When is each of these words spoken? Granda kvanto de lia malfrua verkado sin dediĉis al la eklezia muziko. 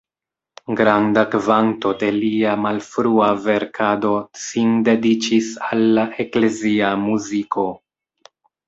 Granda 0.77 1.23
kvanto 1.35 1.91
de 2.03 2.09
lia 2.15 2.55
malfrua 2.63 3.29
verkado 3.45 4.17
sin 4.47 4.75
dediĉis 4.89 5.55
al 5.71 5.87
la 6.01 6.11
eklezia 6.27 6.95
muziko. 7.09 7.73